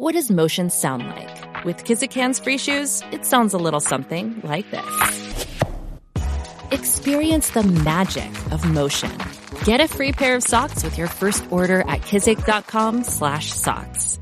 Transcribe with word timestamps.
What 0.00 0.14
does 0.14 0.30
motion 0.30 0.70
sound 0.70 1.06
like? 1.06 1.64
With 1.66 1.84
Kizikans 1.84 2.42
free 2.42 2.56
shoes, 2.56 3.02
it 3.12 3.26
sounds 3.26 3.52
a 3.52 3.58
little 3.58 3.80
something 3.80 4.40
like 4.42 4.64
this. 4.70 4.86
Experience 6.70 7.50
the 7.50 7.64
magic 7.84 8.30
of 8.50 8.64
motion. 8.64 9.12
Get 9.66 9.82
a 9.82 9.86
free 9.86 10.12
pair 10.12 10.36
of 10.36 10.42
socks 10.42 10.82
with 10.82 10.96
your 10.96 11.06
first 11.06 11.44
order 11.52 11.82
at 11.82 12.00
kizik.com/socks. 12.00 14.18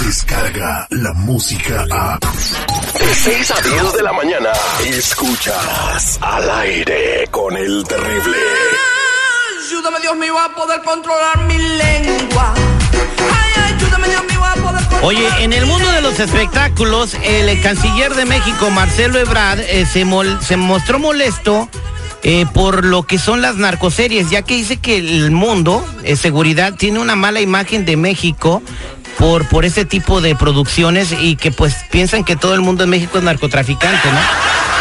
Descarga 0.00 0.86
la 0.90 1.12
música 1.12 1.84
a... 1.90 2.18
De 2.18 3.14
6 3.14 3.50
a 3.50 3.60
10 3.60 3.92
de 3.92 4.02
la 4.02 4.14
mañana. 4.14 4.52
Escuchas 4.86 6.18
al 6.22 6.48
aire 6.48 7.26
con 7.30 7.58
el 7.58 7.84
terrible. 7.84 8.38
Ayúdame, 9.68 10.00
Dios 10.00 10.16
mío, 10.16 10.38
a 10.38 10.48
poder 10.54 10.80
controlar 10.82 11.46
mi 11.46 11.58
lengua. 11.58 12.54
Oye, 15.02 15.26
en 15.42 15.52
el 15.54 15.64
mundo 15.64 15.90
de 15.92 16.02
los 16.02 16.20
espectáculos, 16.20 17.14
el 17.24 17.60
canciller 17.62 18.14
de 18.14 18.26
México, 18.26 18.70
Marcelo 18.70 19.18
Ebrard, 19.18 19.60
eh, 19.60 19.86
se, 19.90 20.04
mol- 20.04 20.38
se 20.42 20.58
mostró 20.58 20.98
molesto 20.98 21.70
eh, 22.22 22.44
por 22.52 22.84
lo 22.84 23.04
que 23.04 23.18
son 23.18 23.40
las 23.40 23.56
narcoseries, 23.56 24.28
ya 24.28 24.42
que 24.42 24.56
dice 24.56 24.76
que 24.76 24.98
el 24.98 25.30
mundo, 25.30 25.84
eh, 26.04 26.16
seguridad, 26.16 26.74
tiene 26.74 26.98
una 26.98 27.16
mala 27.16 27.40
imagen 27.40 27.86
de 27.86 27.96
México 27.96 28.62
por, 29.18 29.46
por 29.48 29.64
ese 29.64 29.86
tipo 29.86 30.20
de 30.20 30.34
producciones 30.34 31.12
y 31.18 31.36
que 31.36 31.50
pues 31.50 31.74
piensan 31.90 32.22
que 32.22 32.36
todo 32.36 32.54
el 32.54 32.60
mundo 32.60 32.84
en 32.84 32.90
México 32.90 33.16
es 33.16 33.24
narcotraficante, 33.24 34.12
¿no? 34.12 34.18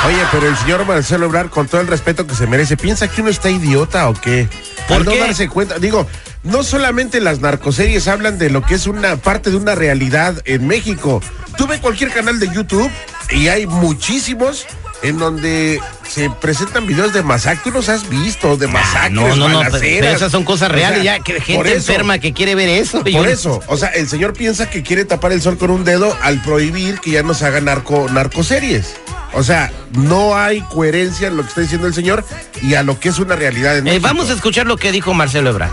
Oye, 0.08 0.20
pero 0.32 0.48
el 0.50 0.58
señor 0.58 0.86
Marcelo 0.86 1.26
Ebrard, 1.28 1.50
con 1.50 1.68
todo 1.68 1.80
el 1.80 1.88
respeto 1.88 2.28
que 2.28 2.36
se 2.36 2.46
merece, 2.46 2.76
¿piensa 2.76 3.08
que 3.08 3.22
uno 3.22 3.30
está 3.30 3.50
idiota 3.50 4.10
o 4.10 4.14
qué? 4.14 4.50
¿Por 4.88 4.98
Al 4.98 5.06
no 5.06 5.12
qué? 5.12 5.20
darse 5.20 5.48
cuenta, 5.48 5.78
digo, 5.80 6.08
no 6.44 6.64
solamente 6.64 7.20
las 7.20 7.40
narcoseries 7.42 8.08
hablan 8.08 8.38
de 8.38 8.50
lo 8.50 8.62
que 8.64 8.76
es 8.76 8.88
una 8.88 9.18
parte 9.18 9.50
de 9.52 9.58
una 9.58 9.76
realidad 9.76 10.42
en 10.46 10.68
México. 10.68 11.22
Tú 11.58 11.68
ve 11.68 11.80
cualquier 11.80 12.12
canal 12.12 12.40
de 12.40 12.48
YouTube 12.54 12.90
y 13.32 13.48
hay 13.50 13.68
muchísimos 13.68 14.66
en 15.02 15.18
donde 15.18 15.80
se 16.10 16.30
presentan 16.30 16.86
videos 16.88 17.14
de 17.14 17.24
masacres. 17.24 17.64
Tú 17.64 17.72
los 17.72 17.88
has 17.90 18.10
visto, 18.10 18.58
de 18.58 18.68
masacres, 18.68 19.02
Ah, 19.06 19.10
No, 19.10 19.36
no, 19.36 19.48
no, 19.50 19.60
pero, 19.62 19.80
pero 19.80 20.08
esas 20.08 20.32
son 20.32 20.44
cosas 20.44 20.70
O 20.70 20.74
reales, 20.74 21.04
sea, 21.04 21.18
ya 21.18 21.24
que 21.24 21.40
gente 21.42 21.74
enferma 21.74 22.20
que 22.20 22.34
quiere 22.34 22.56
ver 22.56 22.70
eso. 22.70 23.04
Por 23.04 23.28
eso, 23.28 23.62
o 23.68 23.78
sea, 23.78 23.90
el 23.90 24.08
señor 24.10 24.34
piensa 24.34 24.70
que 24.70 24.82
quiere 24.84 25.06
tapar 25.06 25.32
el 25.32 25.42
sol 25.42 25.58
con 25.58 25.72
un 25.72 25.84
dedo 25.84 26.18
al 26.22 26.42
prohibir 26.42 27.00
que 27.00 27.12
ya 27.12 27.24
nos 27.24 27.42
hagan 27.44 27.66
narco, 27.66 28.08
narcoseries. 28.12 28.96
O 29.34 29.44
sea, 29.44 29.72
no 29.92 30.36
hay 30.38 30.62
coherencia 30.62 31.28
en 31.28 31.38
lo 31.38 31.44
que 31.44 31.50
está 31.50 31.62
diciendo 31.62 31.86
el 31.88 31.94
señor 31.94 32.26
y 32.62 32.74
a 32.74 32.84
lo 32.84 33.00
que 33.00 33.10
es 33.10 33.20
una 33.20 33.36
realidad 33.36 33.78
en 33.78 33.88
Eh, 33.88 33.92
México. 33.92 34.08
vamos 34.08 34.30
a 34.30 34.34
escuchar 34.34 34.66
lo 34.66 34.76
que 34.78 34.92
dijo 34.92 35.14
Marcelo 35.14 35.50
Ebrard. 35.52 35.72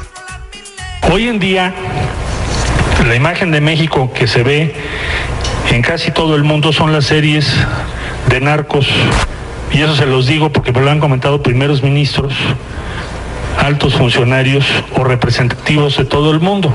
Hoy 1.03 1.29
en 1.29 1.39
día, 1.39 1.73
la 3.07 3.15
imagen 3.15 3.53
de 3.53 3.61
México 3.61 4.13
que 4.13 4.27
se 4.27 4.43
ve 4.43 4.75
en 5.71 5.83
casi 5.83 6.11
todo 6.11 6.35
el 6.35 6.43
mundo 6.43 6.73
son 6.73 6.93
las 6.93 7.07
series 7.07 7.49
de 8.29 8.41
narcos. 8.41 8.89
Y 9.73 9.83
eso 9.83 9.95
se 9.95 10.07
los 10.07 10.27
digo 10.27 10.51
porque 10.51 10.73
me 10.73 10.81
lo 10.81 10.91
han 10.91 10.99
comentado 10.99 11.43
primeros 11.43 11.83
ministros, 11.83 12.35
altos 13.59 13.95
funcionarios 13.95 14.67
o 14.97 15.05
representativos 15.05 15.97
de 15.97 16.05
todo 16.05 16.33
el 16.33 16.41
mundo. 16.41 16.75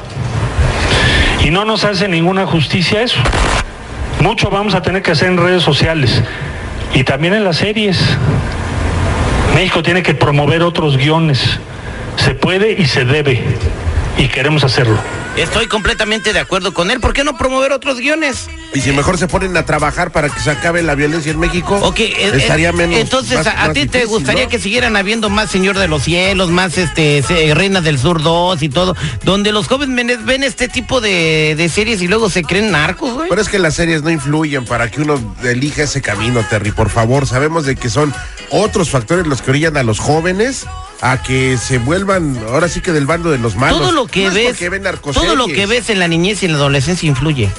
Y 1.44 1.50
no 1.50 1.66
nos 1.66 1.84
hace 1.84 2.08
ninguna 2.08 2.46
justicia 2.46 3.02
eso. 3.02 3.20
Mucho 4.22 4.50
vamos 4.50 4.76
a 4.76 4.82
tener 4.82 5.02
que 5.02 5.12
hacer 5.12 5.30
en 5.30 5.38
redes 5.38 5.64
sociales 5.64 6.22
y 6.94 7.04
también 7.04 7.34
en 7.34 7.44
las 7.44 7.58
series. 7.58 8.00
México 9.56 9.84
tiene 9.84 10.04
que 10.04 10.14
promover 10.14 10.64
otros 10.64 10.96
guiones. 10.96 11.60
Se 12.18 12.36
puede 12.36 12.74
y 12.74 12.86
se 12.86 13.04
debe. 13.04 13.44
Y 14.18 14.28
queremos 14.28 14.64
hacerlo. 14.64 14.98
Estoy 15.38 15.68
completamente 15.68 16.34
de 16.34 16.40
acuerdo 16.40 16.74
con 16.74 16.92
él. 16.92 17.00
¿Por 17.00 17.14
qué 17.14 17.24
no 17.24 17.38
promover 17.38 17.72
otros 17.72 17.98
guiones? 18.00 18.48
Y 18.74 18.82
si 18.82 18.92
mejor 18.92 19.18
se 19.18 19.28
ponen 19.28 19.56
a 19.58 19.66
trabajar 19.66 20.12
para 20.12 20.30
que 20.30 20.40
se 20.42 20.52
acabe 20.52 20.84
la 20.84 20.94
violencia 20.94 21.32
en 21.32 21.40
México, 21.40 21.80
Ok, 21.82 22.00
eh, 22.02 22.32
estaría 22.36 22.70
eh, 22.70 22.74
menos. 22.74 23.00
Entonces, 23.00 23.38
más- 23.38 23.48
a, 23.48 23.72
ti 23.74 23.88
te 23.88 24.06
gustaría 24.06 24.44
¿no? 24.44 24.50
que 24.50 24.60
siguieran 24.60 24.96
habiendo 24.98 25.30
más 25.30 25.50
Señor 25.50 25.78
de 25.80 25.88
los 25.88 26.04
Cielos, 26.04 26.50
más 26.52 26.78
este 26.78 27.24
se- 27.24 27.54
Reina 27.56 27.80
del 27.82 27.98
Sur 27.98 28.22
2 28.22 28.62
y 28.62 28.70
todo, 28.70 28.96
donde 29.24 29.52
los 29.54 29.68
jóvenes 29.68 30.24
ven 30.26 30.44
este 30.44 30.68
tipo 30.68 31.00
de, 31.02 31.56
de 31.58 31.70
series 31.70 32.02
y 32.02 32.08
luego 32.08 32.30
se 32.30 32.44
creen 32.44 32.72
narcos, 32.72 33.14
güey. 33.14 33.30
Pero 33.30 33.42
es 33.42 33.48
que 33.50 33.58
las 33.60 33.74
series 33.76 34.04
no 34.04 34.10
influyen 34.10 34.66
para 34.66 34.92
que 34.92 35.02
uno 35.02 35.20
elija 35.44 35.84
ese 35.84 36.02
camino, 36.02 36.46
Terry. 36.50 36.72
Por 36.72 36.90
favor, 36.90 37.26
sabemos 37.26 37.66
de 37.66 37.76
que 37.78 37.90
son 37.90 38.14
otros 38.50 38.90
factores 38.90 39.26
los 39.26 39.42
que 39.42 39.52
orillan 39.52 39.78
a 39.78 39.84
los 39.84 40.00
jóvenes 40.00 40.66
a 41.02 41.22
que 41.22 41.58
se 41.58 41.80
vuelvan, 41.80 42.38
ahora 42.48 42.70
sí 42.70 42.82
que 42.82 42.92
del 42.92 43.06
bando 43.06 43.32
de 43.32 43.40
los 43.40 43.56
malos. 43.56 43.80
Todo 43.80 43.92
lo 43.92 44.08
que 44.08 44.24
No 44.24 44.30
es 44.30 44.60
ves, 44.60 44.70
ven 44.70 44.84
todo 45.14 45.36
lo 45.36 45.48
que 45.48 45.66
ves 45.66 45.90
en 45.90 46.00
la 46.00 46.08
niñez 46.08 46.44
y 46.44 46.46
en 46.46 46.54
la 46.54 46.60
adolescencia 46.60 47.08
influye. 47.10 47.50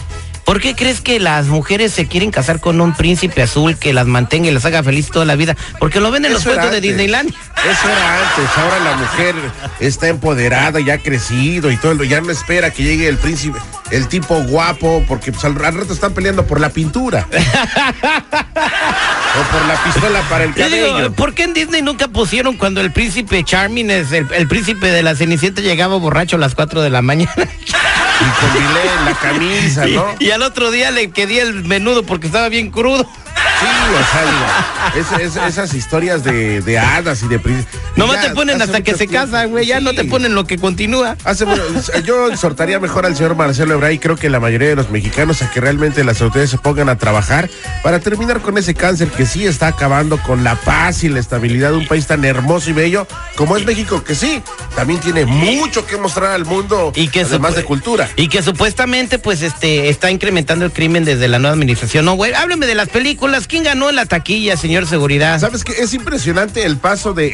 ¿Por 0.45 0.61
qué 0.61 0.75
crees 0.75 1.01
que 1.01 1.21
las 1.21 1.47
mujeres 1.47 1.93
se 1.93 2.07
quieren 2.09 2.33
casar 2.33 2.61
con 2.61 2.81
un 2.81 2.95
príncipe 2.95 3.43
azul 3.43 3.77
que 3.77 3.93
las 3.93 4.07
mantenga 4.07 4.49
y 4.49 4.51
las 4.51 4.65
haga 4.65 4.83
feliz 4.83 5.09
toda 5.09 5.25
la 5.25 5.37
vida? 5.37 5.57
Porque 5.79 6.01
lo 6.01 6.11
ven 6.11 6.25
en 6.25 6.33
los 6.33 6.43
Eso 6.43 6.51
cuentos 6.51 6.73
de. 6.73 6.81
Disneyland. 6.81 7.29
Eso 7.31 7.89
era 7.89 8.29
antes, 8.29 8.59
ahora 8.59 8.81
la 8.81 8.97
mujer 8.97 9.37
está 9.79 10.09
empoderada, 10.09 10.81
ya 10.81 10.95
ha 10.95 10.99
crecido 10.99 11.71
y 11.71 11.77
todo, 11.77 12.03
ya 12.03 12.21
no 12.21 12.33
espera 12.33 12.71
que 12.71 12.83
llegue 12.83 13.09
el 13.09 13.19
príncipe, 13.19 13.59
el 13.93 14.09
tipo 14.09 14.43
guapo, 14.43 15.05
porque 15.07 15.31
pues, 15.31 15.45
al 15.45 15.55
rato 15.55 15.93
están 15.93 16.13
peleando 16.13 16.45
por 16.45 16.61
la 16.61 16.71
pintura. 16.71 17.29
o 19.35 19.53
por 19.53 19.67
la 19.67 19.83
pistola 19.85 20.21
para 20.29 20.45
el 20.45 20.55
digo, 20.55 20.89
cabello. 20.89 21.13
¿por 21.13 21.35
qué 21.35 21.45
en 21.45 21.55
Disney 21.55 21.83
nunca 21.83 22.09
pusieron 22.09 22.57
cuando 22.57 22.81
el 22.81 22.93
príncipe 22.93 23.43
Charming, 23.45 23.91
es 23.91 24.13
el, 24.13 24.27
el 24.33 24.47
príncipe 24.49 24.89
de 24.89 25.03
la 25.03 25.15
Cenicienta, 25.15 25.61
llegaba 25.63 25.97
borracho 25.97 26.37
a 26.37 26.39
las 26.39 26.55
4 26.55 26.83
de 26.83 26.91
la 26.91 27.03
mañana? 27.03 27.33
Y 27.37 28.25
con 28.25 28.57
en 29.01 29.05
la 29.07 29.15
camisa, 29.21 29.89
y, 29.89 29.95
¿no? 29.97 30.07
y 30.21 30.31
al 30.31 30.43
otro 30.43 30.71
día 30.71 30.91
le 30.93 31.11
quedé 31.11 31.41
el 31.41 31.65
menudo 31.65 32.05
porque 32.05 32.27
estaba 32.29 32.49
bien 32.49 32.71
crudo. 32.71 33.03
Sí, 33.05 33.67
o 33.95 34.13
sea, 34.13 35.03
digo, 35.03 35.19
es- 35.21 35.37
es- 35.37 35.43
esas 35.49 35.75
historias 35.75 36.23
de, 36.23 36.61
de 36.61 36.79
hadas 36.79 37.23
y 37.23 37.29
de 37.29 37.39
príncipes. 37.39 37.81
Nomás 37.97 38.17
Ya 38.17 38.29
te 38.29 38.35
ponen 38.35 38.61
hasta 38.61 38.83
que 38.83 38.95
se 38.95 39.07
casan, 39.07 39.51
güey. 39.51 39.67
Ya 39.67 39.81
no 39.81 39.93
te 39.93 40.05
ponen 40.05 40.35
lo 40.35 40.45
que 40.45 40.59
continúa. 40.59 41.17
Hace, 41.25 41.45
bueno, 41.45 41.63
yo 42.05 42.29
exhortaría 42.29 42.79
mejor 42.81 43.07
al 43.07 43.17
señor 43.17 43.37
Marcelo 43.37 43.75
Ebrard 43.75 43.93
y 43.93 43.99
creo 43.99 44.17
que 44.17 44.31
la 44.31 44.41
mayoría 44.41 44.69
de 44.69 44.77
los 44.77 44.91
mexicanos 44.91 45.43
a 45.43 45.51
que 45.51 45.61
realmente 45.61 46.05
las 46.05 46.21
autoridades 46.21 46.51
se 46.51 46.59
pongan 46.59 46.89
a 46.89 46.97
trabajar 46.97 47.51
para 47.83 48.01
terminar 48.01 48.41
con 48.41 48.59
ese 48.59 48.75
cáncer 48.75 49.09
que 49.09 49.27
sí 49.27 49.47
está 49.47 49.69
acabando 49.69 50.19
con 50.23 50.45
la 50.45 50.57
paz 50.57 51.05
y 51.05 51.09
la 51.09 51.21
estabilidad 51.21 51.71
de 51.71 51.77
un 51.77 51.87
país 51.87 52.07
tan 52.07 52.25
hermoso 52.25 52.71
y 52.71 52.73
bello 52.73 53.07
como 53.37 53.57
es 53.57 53.65
México, 53.65 54.05
que 54.05 54.15
sí, 54.15 54.43
también 54.77 55.01
tiene 55.01 55.25
mucho 55.25 55.87
que 55.87 55.97
mostrar 55.97 56.33
al 56.33 56.45
mundo, 56.45 56.93
Y 56.95 57.09
que 57.09 57.23
además 57.23 57.55
de 57.57 57.65
cultura. 57.65 58.09
Y 58.17 58.29
que 58.29 58.43
supuestamente, 58.43 59.19
pues, 59.19 59.43
este, 59.43 59.89
está 59.89 60.11
incrementando 60.11 60.65
el 60.65 60.73
crimen 60.73 61.05
desde 61.05 61.29
la 61.29 61.39
nueva 61.39 61.55
administración. 61.55 62.05
No, 62.05 62.15
güey, 62.15 62.33
hábleme 62.35 62.67
de 62.67 62.75
las 62.75 62.89
películas. 62.89 63.47
¿Quién 63.47 63.65
ganó 63.65 63.91
en 63.91 63.97
la 63.97 64.07
taquilla, 64.07 64.57
señor 64.57 64.87
seguridad? 64.87 65.41
¿Sabes 65.41 65.65
qué? 65.65 65.73
Es 65.73 65.95
impresionante 65.95 66.65
el 66.65 66.77
paso 66.77 67.15
de 67.15 67.29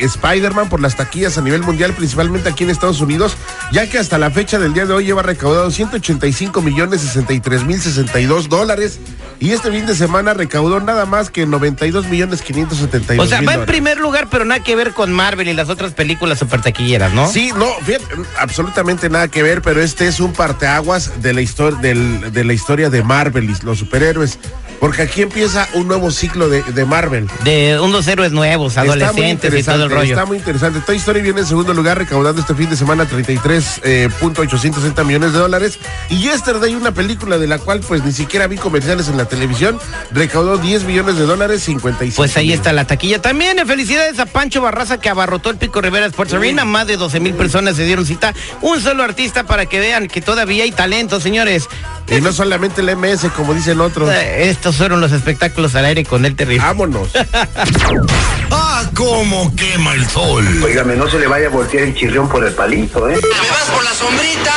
Spider-Man 0.48 0.68
por 0.70 0.80
las 0.80 0.96
taquillas 0.96 1.36
a 1.38 1.42
nivel 1.42 1.62
mundial, 1.62 1.92
principalmente 1.92 2.48
aquí 2.48 2.64
en 2.64 2.70
Estados 2.70 3.00
Unidos, 3.00 3.36
ya 3.70 3.88
que 3.88 3.98
hasta 3.98 4.16
la 4.18 4.30
fecha 4.30 4.58
del 4.58 4.72
día 4.72 4.86
de 4.86 4.94
hoy 4.94 5.04
lleva 5.04 5.22
recaudado 5.22 5.70
185 5.70 6.62
millones 6.62 7.02
63 7.02 7.64
mil 7.64 7.80
62 7.80 8.48
dólares. 8.48 8.98
Y 9.40 9.52
este 9.52 9.70
fin 9.70 9.86
de 9.86 9.94
semana 9.94 10.34
recaudó 10.34 10.80
nada 10.80 11.06
más 11.06 11.30
que 11.30 11.46
92 11.46 12.08
millones 12.08 12.42
572 12.42 13.24
O 13.24 13.28
sea, 13.28 13.40
va 13.42 13.54
en 13.54 13.66
primer 13.66 13.98
lugar, 13.98 14.26
pero 14.30 14.44
nada 14.44 14.62
que 14.64 14.74
ver 14.74 14.92
con 14.94 15.12
Marvel 15.12 15.46
y 15.48 15.52
las 15.54 15.68
otras 15.68 15.92
películas 15.92 16.38
super 16.40 16.60
taquilleras, 16.60 17.12
¿no? 17.12 17.30
Sí, 17.30 17.52
no, 17.56 17.66
fíjate, 17.84 18.04
absolutamente 18.38 19.08
nada 19.10 19.28
que 19.28 19.42
ver, 19.44 19.62
pero 19.62 19.80
este 19.80 20.08
es 20.08 20.18
un 20.18 20.32
parteaguas 20.32 21.22
de 21.22 21.34
la 21.34 21.40
historia 21.42 21.78
del- 21.80 22.32
de 22.32 22.44
la 22.44 22.52
historia 22.52 22.90
de 22.90 23.02
Marvel 23.04 23.44
y 23.50 23.54
los 23.64 23.78
superhéroes, 23.78 24.38
porque 24.80 25.02
aquí 25.02 25.22
empieza 25.22 25.68
un 25.74 25.88
nuevo 25.88 26.10
ciclo 26.10 26.48
de, 26.48 26.62
de 26.62 26.84
Marvel. 26.84 27.28
De 27.44 27.78
unos 27.80 28.06
héroes 28.06 28.32
nuevos, 28.32 28.76
adolescentes 28.76 29.52
y 29.54 29.62
todo 29.62 29.84
el 29.84 29.90
rollo. 29.90 30.14
Está 30.14 30.24
muy 30.26 30.38
interesante. 30.38 30.80
Toy 30.80 30.96
Story 30.96 31.20
viene 31.22 31.40
en 31.40 31.46
segundo 31.46 31.74
lugar, 31.74 31.98
recaudando 31.98 32.40
este 32.40 32.54
fin 32.54 32.68
de 32.70 32.76
semana 32.76 33.04
33.860 33.08 35.04
millones 35.04 35.32
de 35.32 35.38
dólares. 35.38 35.78
Y 36.08 36.18
Yesterday, 36.22 36.74
una 36.74 36.92
película 36.92 37.38
de 37.38 37.46
la 37.46 37.58
cual 37.58 37.80
pues 37.80 38.04
ni 38.04 38.12
siquiera 38.12 38.46
vi 38.46 38.56
comerciales 38.56 39.08
en 39.08 39.16
la 39.16 39.24
televisión, 39.26 39.78
recaudó 40.12 40.58
10 40.58 40.84
millones 40.84 41.16
de 41.16 41.24
dólares, 41.26 41.62
55 41.64 42.16
Pues 42.16 42.36
ahí 42.36 42.44
millones. 42.46 42.60
está 42.60 42.72
la 42.72 42.86
taquilla. 42.86 43.20
También 43.20 43.58
eh, 43.58 43.66
felicidades 43.66 44.18
a 44.18 44.26
Pancho 44.26 44.60
Barraza 44.62 44.98
que 44.98 45.08
abarrotó 45.08 45.50
el 45.50 45.56
Pico 45.56 45.80
Rivera 45.80 46.06
Sports 46.06 46.34
Arena. 46.34 46.64
Más 46.64 46.86
de 46.86 46.96
12 46.96 47.20
mil 47.20 47.34
personas 47.34 47.76
se 47.76 47.84
dieron 47.84 48.06
cita. 48.06 48.34
Un 48.62 48.80
solo 48.80 49.02
artista 49.02 49.44
para 49.44 49.66
que 49.66 49.80
vean 49.80 50.08
que 50.08 50.20
todavía 50.20 50.64
hay 50.64 50.72
talento, 50.72 51.20
señores. 51.20 51.68
Y 52.10 52.20
no 52.20 52.32
solamente 52.32 52.80
el 52.80 52.96
MS, 52.96 53.26
como 53.36 53.52
dicen 53.54 53.80
otros. 53.80 54.10
Eh, 54.10 54.48
Estos 54.48 54.76
fueron 54.76 55.00
los 55.00 55.12
espectáculos 55.12 55.74
al 55.74 55.84
aire 55.84 56.04
con 56.04 56.24
el 56.24 56.34
terrible. 56.36 56.64
Vámonos. 56.64 57.10
¡Ah, 58.50 58.84
cómo 58.94 59.54
quema 59.54 59.92
el 59.92 60.06
sol! 60.08 60.46
Óigame, 60.64 60.96
no 60.96 61.08
se 61.08 61.18
le 61.18 61.26
vaya 61.26 61.48
a 61.48 61.50
voltear 61.50 61.84
el 61.84 61.94
chirrión 61.94 62.28
por 62.28 62.44
el 62.46 62.54
palito, 62.54 63.08
¿eh? 63.08 63.14
¡Me 63.20 63.50
vas 63.50 63.70
por 63.74 63.84
la 63.84 63.92
sombrita! 63.92 64.54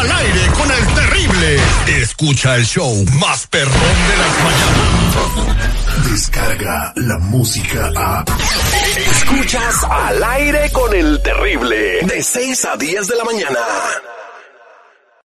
¡Al 0.00 0.10
aire 0.12 0.40
con 0.58 0.70
el 0.70 0.86
terrible! 0.94 1.56
Escucha 2.02 2.56
el 2.56 2.66
show 2.66 3.04
más 3.20 3.46
perrón 3.46 3.72
de 3.74 4.16
las 4.16 4.44
mañanas. 4.44 6.10
Descarga 6.10 6.92
la 6.96 7.18
música 7.18 7.90
a... 7.96 8.24
Escuchas 9.10 9.84
al 9.88 10.22
aire 10.24 10.70
con 10.72 10.92
el 10.94 11.20
terrible. 11.22 12.00
De 12.06 12.22
6 12.22 12.64
a 12.64 12.76
10 12.76 13.06
de 13.06 13.16
la 13.16 13.24
mañana. 13.24 13.58